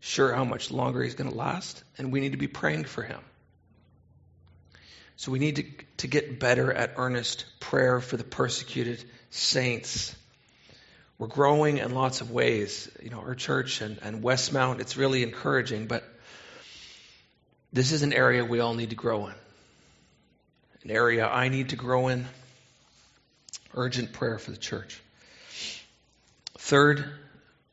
[0.00, 3.02] sure how much longer he's going to last, and we need to be praying for
[3.02, 3.20] him.
[5.16, 5.64] So we need to,
[5.98, 10.16] to get better at earnest prayer for the persecuted saints.
[11.18, 12.90] We're growing in lots of ways.
[13.02, 16.02] You know, our church and, and Westmount, it's really encouraging, but
[17.74, 19.34] this is an area we all need to grow in.
[20.84, 22.24] An area I need to grow in.
[23.74, 25.00] Urgent prayer for the church.
[26.58, 27.04] Third,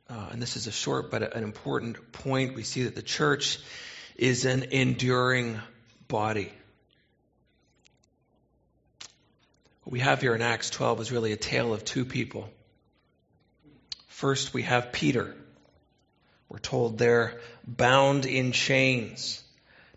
[0.10, 3.60] uh, and this is a short but an important point, we see that the church
[4.15, 5.60] is an enduring
[6.08, 6.51] body.
[9.84, 12.49] What we have here in Acts 12 is really a tale of two people.
[14.08, 15.36] First, we have Peter.
[16.49, 19.43] We're told they're bound in chains,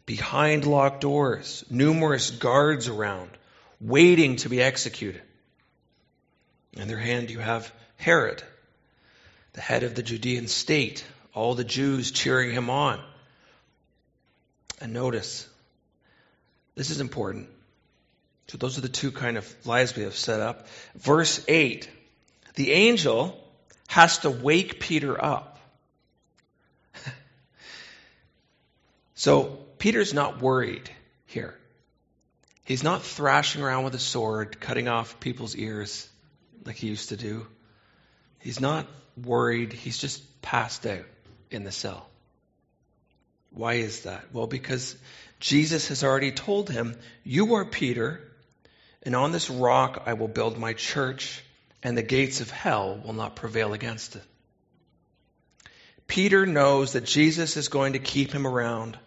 [0.06, 3.30] behind locked doors, numerous guards around,
[3.80, 5.22] waiting to be executed.
[6.78, 8.42] In their hand, you have Herod,
[9.52, 13.00] the head of the Judean state, all the Jews cheering him on.
[14.80, 15.48] And notice,
[16.76, 17.48] this is important.
[18.46, 20.68] So, those are the two kind of lies we have set up.
[20.94, 21.88] Verse 8
[22.54, 23.38] the angel
[23.86, 25.60] has to wake Peter up.
[29.14, 30.90] so, Peter's not worried
[31.26, 31.56] here.
[32.64, 36.08] He's not thrashing around with a sword, cutting off people's ears
[36.68, 37.46] like he used to do.
[38.38, 39.72] He's not worried.
[39.72, 41.06] He's just passed out
[41.50, 42.06] in the cell.
[43.50, 44.32] Why is that?
[44.32, 44.94] Well, because
[45.40, 48.20] Jesus has already told him, You are Peter,
[49.02, 51.42] and on this rock I will build my church,
[51.82, 54.22] and the gates of hell will not prevail against it.
[56.06, 58.98] Peter knows that Jesus is going to keep him around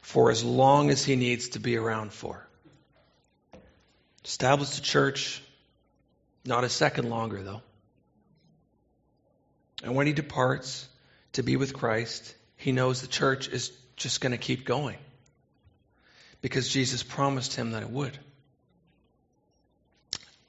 [0.00, 2.46] for as long as he needs to be around for.
[4.24, 5.42] Establish the church,
[6.44, 7.62] not a second longer, though.
[9.82, 10.88] And when he departs
[11.32, 14.98] to be with Christ, he knows the church is just going to keep going
[16.40, 18.16] because Jesus promised him that it would.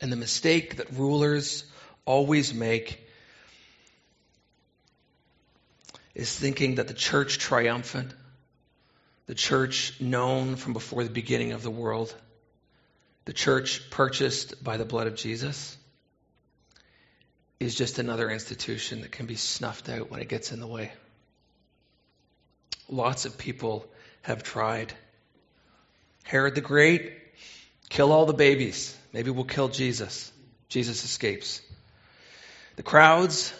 [0.01, 1.63] And the mistake that rulers
[2.05, 2.99] always make
[6.13, 8.13] is thinking that the church triumphant,
[9.27, 12.13] the church known from before the beginning of the world,
[13.25, 15.77] the church purchased by the blood of Jesus,
[17.59, 20.91] is just another institution that can be snuffed out when it gets in the way.
[22.89, 23.85] Lots of people
[24.21, 24.93] have tried.
[26.23, 27.13] Herod the Great,
[27.89, 28.97] kill all the babies.
[29.13, 30.31] Maybe we'll kill Jesus.
[30.69, 31.61] Jesus escapes.
[32.75, 33.53] The crowds,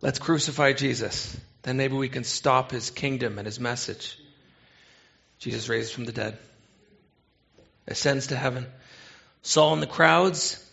[0.00, 1.36] let's crucify Jesus.
[1.62, 4.18] Then maybe we can stop his kingdom and his message.
[5.38, 6.36] Jesus raises from the dead,
[7.86, 8.66] ascends to heaven.
[9.42, 10.64] Saul and the crowds,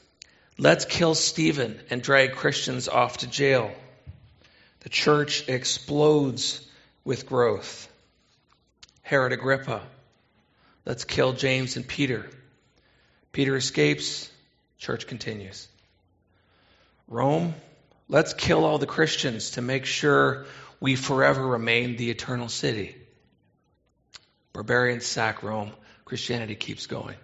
[0.57, 3.71] let's kill Stephen and drag Christians off to jail.
[4.81, 6.65] The church explodes
[7.03, 7.91] with growth.
[9.01, 9.81] Herod Agrippa,
[10.85, 12.29] let's kill James and Peter.
[13.31, 14.31] Peter escapes,
[14.77, 15.67] church continues.
[17.07, 17.53] Rome,
[18.07, 20.45] let's kill all the Christians to make sure
[20.79, 22.95] we forever remain the eternal city.
[24.53, 25.71] Barbarians sack Rome,
[26.05, 27.17] Christianity keeps going.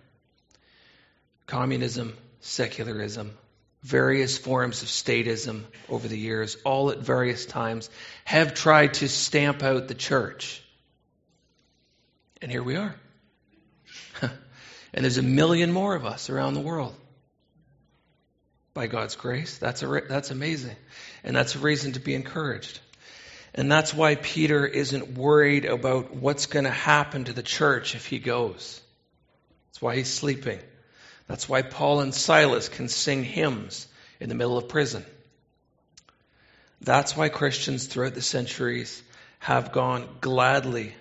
[1.48, 3.38] Communism, secularism,
[3.84, 7.90] various forms of statism over the years, all at various times,
[8.26, 10.62] have tried to stamp out the church.
[12.42, 12.96] And here we are.
[14.94, 16.94] And there's a million more of us around the world.
[18.74, 19.58] By God's grace.
[19.58, 20.76] That's, a, that's amazing.
[21.24, 22.80] And that's a reason to be encouraged.
[23.54, 28.06] And that's why Peter isn't worried about what's going to happen to the church if
[28.06, 28.82] he goes.
[29.70, 30.60] That's why he's sleeping.
[31.32, 33.88] That's why Paul and Silas can sing hymns
[34.20, 35.06] in the middle of prison.
[36.82, 39.02] That's why Christians throughout the centuries
[39.40, 40.94] have gone gladly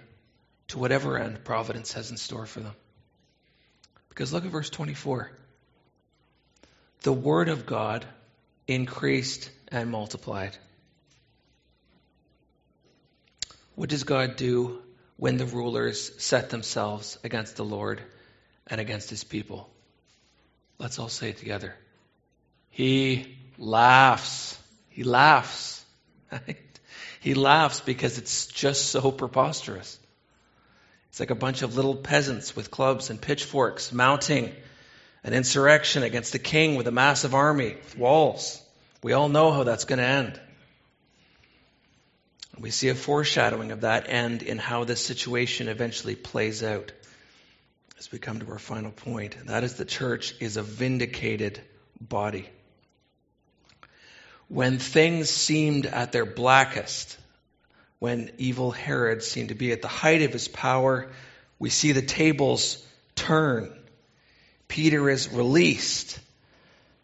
[0.69, 2.77] to whatever end providence has in store for them.
[4.09, 5.33] Because look at verse 24.
[7.01, 8.07] The word of God
[8.69, 10.57] increased and multiplied.
[13.75, 14.81] What does God do
[15.17, 18.01] when the rulers set themselves against the Lord
[18.69, 19.69] and against his people?
[20.81, 21.75] Let's all say it together.
[22.71, 24.59] He laughs.
[24.89, 25.85] He laughs.
[26.33, 26.57] Right?
[27.21, 29.99] He laughs because it's just so preposterous.
[31.11, 34.55] It's like a bunch of little peasants with clubs and pitchforks mounting
[35.23, 38.63] an insurrection against a king with a massive army, with walls.
[39.03, 40.41] We all know how that's going to end.
[42.59, 46.93] We see a foreshadowing of that end in how this situation eventually plays out
[48.01, 49.37] as we come to our final point.
[49.37, 51.61] And that is the church is a vindicated
[52.01, 52.49] body.
[54.49, 57.19] When things seemed at their blackest,
[57.99, 61.13] when evil Herod seemed to be at the height of his power,
[61.59, 62.83] we see the tables
[63.17, 63.71] turn.
[64.67, 66.19] Peter is released.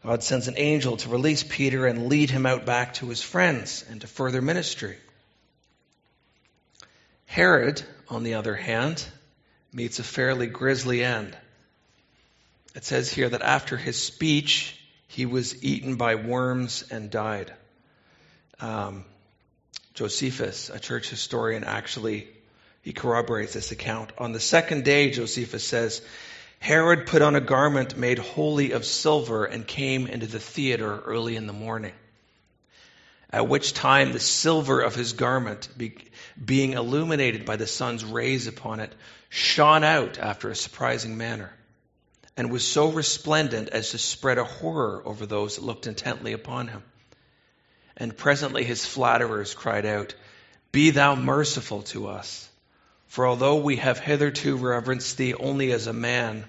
[0.02, 3.84] God sends an angel to release Peter and lead him out back to his friends
[3.90, 4.96] and to further ministry.
[7.26, 9.06] Herod, on the other hand,
[9.76, 11.36] meets a fairly grisly end.
[12.74, 14.74] It says here that after his speech,
[15.06, 17.52] he was eaten by worms and died.
[18.58, 19.04] Um,
[19.92, 22.26] Josephus, a church historian, actually
[22.80, 24.12] he corroborates this account.
[24.16, 26.00] On the second day, Josephus says,
[26.58, 31.36] Herod put on a garment made wholly of silver and came into the theater early
[31.36, 31.92] in the morning.
[33.30, 35.68] At which time the silver of his garment,
[36.42, 38.92] being illuminated by the sun's rays upon it,
[39.28, 41.52] shone out after a surprising manner,
[42.36, 46.68] and was so resplendent as to spread a horror over those that looked intently upon
[46.68, 46.82] him.
[47.96, 50.14] And presently his flatterers cried out,
[50.72, 52.48] Be thou merciful to us.
[53.06, 56.46] For although we have hitherto reverenced thee only as a man,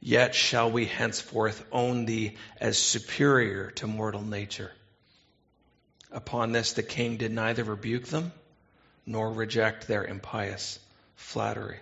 [0.00, 4.70] yet shall we henceforth own thee as superior to mortal nature.
[6.12, 8.32] Upon this the king did neither rebuke them
[9.08, 10.78] nor reject their impious
[11.16, 11.78] flattery.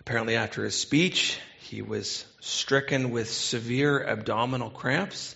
[0.00, 5.34] Apparently, after his speech, he was stricken with severe abdominal cramps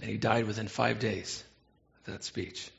[0.00, 1.44] and he died within five days
[1.98, 2.70] of that speech.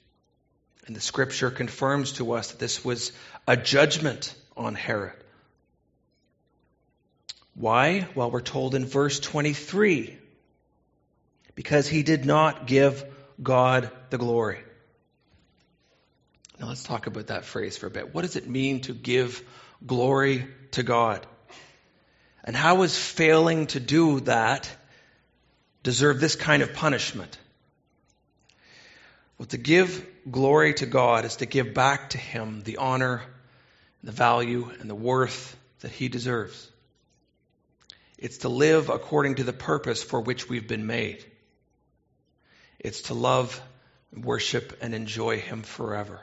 [0.87, 3.11] And the scripture confirms to us that this was
[3.47, 5.13] a judgment on Herod.
[7.53, 8.07] Why?
[8.15, 10.17] Well, we're told in verse 23
[11.53, 13.05] because he did not give
[13.41, 14.59] God the glory.
[16.59, 18.13] Now let's talk about that phrase for a bit.
[18.13, 19.43] What does it mean to give
[19.85, 21.25] glory to God?
[22.43, 24.69] And how is failing to do that
[25.83, 27.37] deserve this kind of punishment?
[29.37, 33.21] Well, to give glory to God is to give back to Him the honor,
[34.03, 36.71] the value, and the worth that He deserves.
[38.17, 41.25] It's to live according to the purpose for which we've been made.
[42.79, 43.61] It's to love,
[44.15, 46.21] worship, and enjoy Him forever.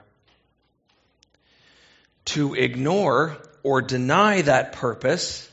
[2.27, 5.51] To ignore or deny that purpose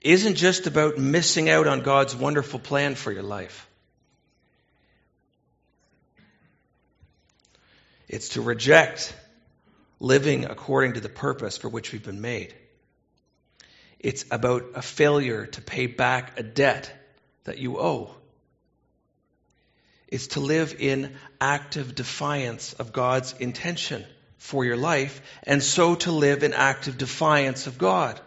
[0.00, 3.66] isn't just about missing out on God's wonderful plan for your life.
[8.08, 9.14] It's to reject
[9.98, 12.54] living according to the purpose for which we've been made.
[13.98, 16.92] It's about a failure to pay back a debt
[17.44, 18.14] that you owe.
[20.08, 24.04] It's to live in active defiance of God's intention
[24.38, 28.20] for your life, and so to live in active defiance of God.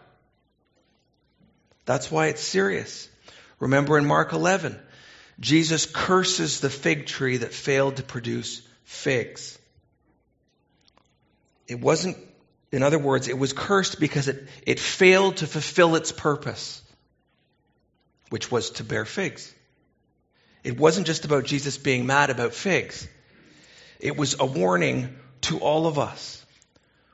[1.86, 3.10] That's why it's serious.
[3.60, 4.80] Remember in Mark 11,
[5.40, 9.58] Jesus curses the fig tree that failed to produce figs.
[11.68, 12.18] It wasn't,
[12.72, 16.82] in other words, it was cursed because it, it failed to fulfill its purpose,
[18.30, 19.54] which was to bear figs.
[20.64, 23.08] It wasn't just about Jesus being mad about figs.
[24.00, 26.46] It was a warning to all of us.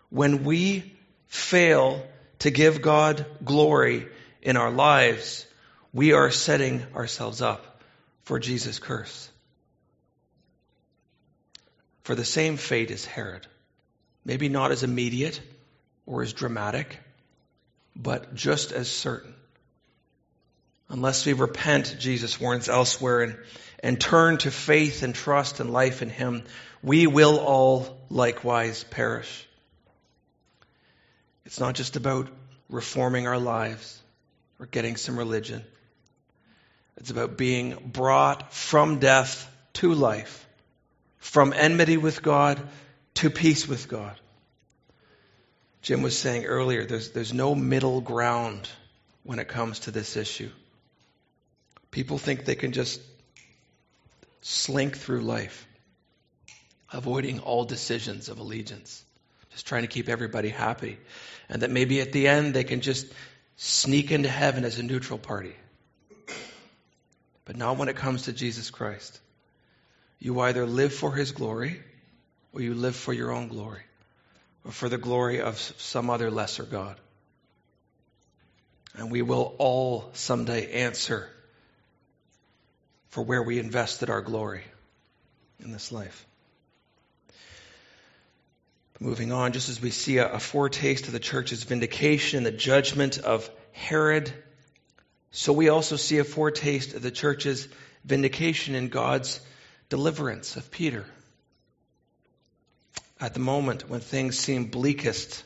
[0.09, 0.93] When we
[1.28, 2.05] fail
[2.39, 4.07] to give God glory
[4.41, 5.45] in our lives,
[5.93, 7.82] we are setting ourselves up
[8.23, 9.30] for Jesus' curse.
[12.03, 13.47] For the same fate as Herod.
[14.23, 15.39] Maybe not as immediate
[16.05, 16.99] or as dramatic,
[17.95, 19.34] but just as certain.
[20.89, 23.38] Unless we repent, Jesus warns elsewhere, and,
[23.79, 26.43] and turn to faith and trust and life in Him,
[26.83, 29.47] we will all likewise perish.
[31.45, 32.29] It's not just about
[32.69, 33.99] reforming our lives
[34.59, 35.63] or getting some religion.
[36.97, 40.47] It's about being brought from death to life,
[41.17, 42.61] from enmity with God
[43.15, 44.15] to peace with God.
[45.81, 48.67] Jim was saying earlier, there's, there's no middle ground
[49.23, 50.49] when it comes to this issue.
[51.95, 52.99] People think they can just
[54.41, 55.65] slink through life,
[56.91, 59.01] avoiding all decisions of allegiance,
[59.51, 60.97] just trying to keep everybody happy.
[61.47, 63.07] And that maybe at the end they can just
[63.55, 65.55] sneak into heaven as a neutral party.
[67.45, 69.17] But not when it comes to Jesus Christ.
[70.19, 71.79] You either live for his glory
[72.51, 73.83] or you live for your own glory
[74.65, 76.97] or for the glory of some other lesser God.
[78.95, 81.29] And we will all someday answer
[83.16, 84.61] for where we invested our glory
[85.63, 86.26] in this life.
[88.99, 92.51] Moving on, just as we see a, a foretaste of the church's vindication, and the
[92.51, 94.34] judgment of Herod,
[95.32, 97.70] so we also see a foretaste of the church's
[98.03, 99.39] vindication in God's
[99.88, 101.05] deliverance of Peter.
[103.22, 105.45] At the moment when things seem bleakest,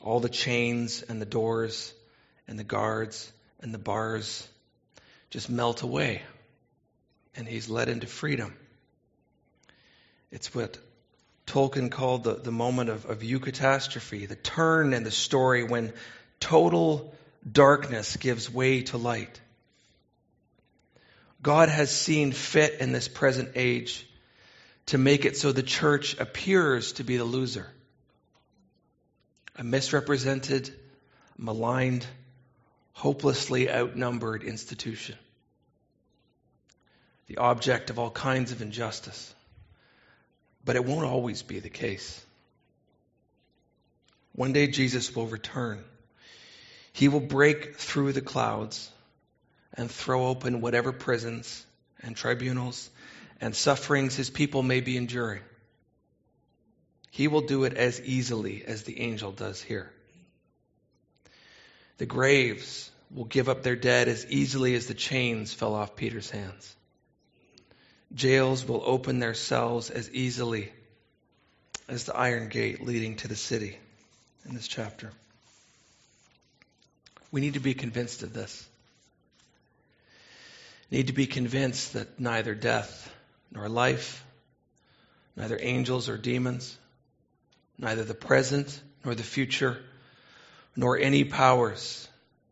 [0.00, 1.92] all the chains and the doors
[2.46, 4.46] and the guards and the bars
[5.30, 6.22] just melt away,
[7.36, 8.54] and he's led into freedom.
[10.30, 10.78] It's what
[11.46, 15.92] Tolkien called the, the moment of, of eucatastrophe, the turn in the story when
[16.40, 17.14] total
[17.50, 19.40] darkness gives way to light.
[21.42, 24.06] God has seen fit in this present age
[24.86, 27.68] to make it so the church appears to be the loser.
[29.56, 30.72] A misrepresented,
[31.38, 32.06] maligned,
[32.92, 35.16] hopelessly outnumbered institution.
[37.26, 39.34] The object of all kinds of injustice.
[40.64, 42.24] But it won't always be the case.
[44.32, 45.82] One day Jesus will return.
[46.92, 48.90] He will break through the clouds
[49.74, 51.64] and throw open whatever prisons
[52.02, 52.90] and tribunals
[53.40, 55.42] and sufferings his people may be enduring.
[57.10, 59.90] He will do it as easily as the angel does here.
[61.98, 66.30] The graves will give up their dead as easily as the chains fell off Peter's
[66.30, 66.75] hands.
[68.14, 70.72] Jails will open their cells as easily
[71.88, 73.78] as the iron gate leading to the city
[74.48, 75.12] in this chapter.
[77.30, 78.66] We need to be convinced of this.
[80.90, 83.12] Need to be convinced that neither death
[83.52, 84.24] nor life,
[85.36, 86.76] neither angels or demons,
[87.78, 89.78] neither the present nor the future,
[90.76, 92.08] nor any powers,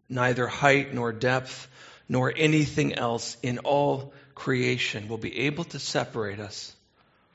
[0.09, 1.68] neither height nor depth,
[2.09, 6.74] nor anything else in all creation will be able to separate us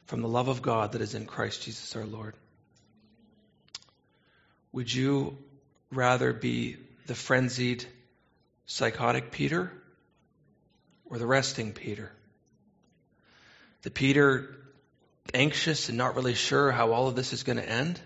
[0.06, 2.36] from the love of God that is in Christ Jesus our Lord.
[4.72, 5.38] Would you
[5.92, 6.78] rather be
[7.08, 7.86] the frenzied,
[8.66, 9.72] psychotic Peter
[11.06, 12.12] or the resting Peter?
[13.82, 14.56] The Peter
[15.34, 18.00] anxious and not really sure how all of this is going to end?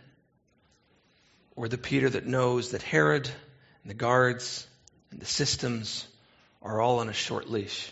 [1.55, 3.27] Or the Peter that knows that Herod
[3.83, 4.67] and the guards
[5.11, 6.07] and the systems
[6.61, 7.91] are all on a short leash?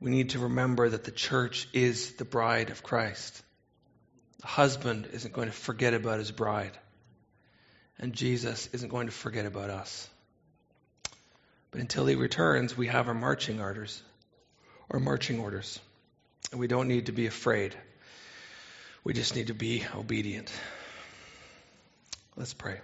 [0.00, 3.42] We need to remember that the church is the bride of Christ.
[4.40, 6.76] The husband isn't going to forget about his bride,
[7.98, 10.08] and Jesus isn't going to forget about us.
[11.70, 14.02] But until he returns, we have our marching orders,
[14.90, 15.78] our marching orders.
[16.50, 17.76] And we don't need to be afraid.
[19.04, 20.50] We just need to be obedient.
[22.36, 22.80] Let's pray.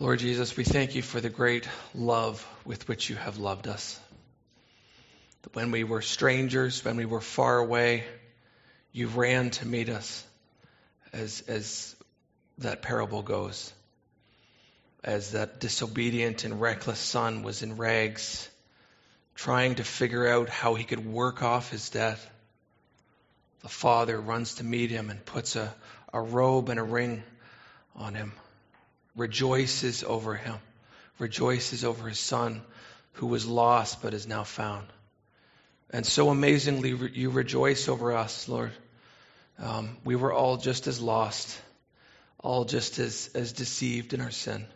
[0.00, 3.98] Lord Jesus, we thank you for the great love with which you have loved us.
[5.42, 8.04] That when we were strangers, when we were far away,
[8.92, 10.24] you ran to meet us,
[11.12, 11.96] as, as
[12.58, 13.72] that parable goes.
[15.02, 18.48] As that disobedient and reckless son was in rags,
[19.34, 22.20] trying to figure out how he could work off his debt.
[23.62, 25.74] The father runs to meet him and puts a,
[26.12, 27.24] a robe and a ring
[27.96, 28.32] on him
[29.18, 30.56] rejoices over him,
[31.18, 32.62] rejoices over his son
[33.14, 34.86] who was lost but is now found.
[35.90, 38.72] And so amazingly, you rejoice over us, Lord.
[39.58, 41.60] Um, we were all just as lost,
[42.38, 44.66] all just as, as deceived in our sin.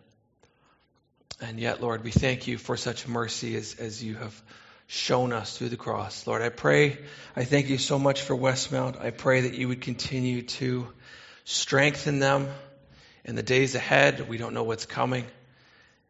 [1.41, 4.43] And yet, Lord, we thank you for such mercy as, as you have
[4.87, 6.27] shown us through the cross.
[6.27, 6.99] Lord, I pray,
[7.37, 9.01] I thank you so much for Westmount.
[9.01, 10.89] I pray that you would continue to
[11.45, 12.49] strengthen them
[13.25, 14.29] in the days ahead.
[14.29, 15.25] We don't know what's coming.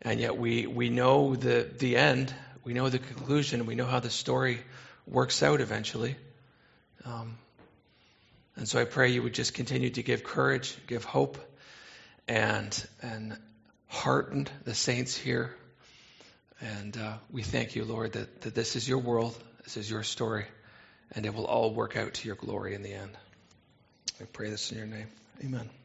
[0.01, 2.35] And yet we, we know the, the end.
[2.65, 3.67] We know the conclusion.
[3.67, 4.61] We know how the story
[5.07, 6.17] works out eventually.
[7.05, 7.39] Um,
[8.57, 11.39] and so I pray you would just continue to give courage, give hope,
[12.29, 13.37] and, and
[13.89, 15.55] hearten the saints here.
[16.61, 20.03] And uh, we thank you, Lord, that, that this is your world, this is your
[20.03, 20.45] story,
[21.13, 23.11] and it will all work out to your glory in the end.
[24.21, 25.09] I pray this in your name.
[25.43, 25.82] Amen.